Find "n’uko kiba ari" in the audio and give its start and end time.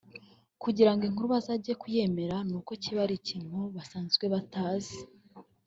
2.49-3.15